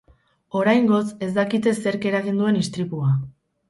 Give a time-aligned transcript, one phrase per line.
[0.61, 3.17] Oraingoz, ez dakite zerk eragin duen istripua.